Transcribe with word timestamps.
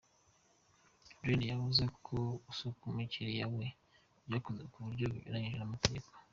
Ryan 1.21 1.41
yavuze 1.53 1.83
ko 2.05 2.17
gusaka 2.45 2.81
umukiliya 2.91 3.45
we 3.55 3.65
byakozwe 4.27 4.63
mu 4.73 4.81
buryo 4.87 5.05
bunyuranyije 5.09 5.57
n’amategeko. 5.59 6.09